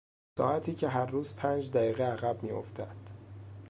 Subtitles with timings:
[0.37, 2.95] ساعتی که هر روز پنج دقیقه عقب میافتد.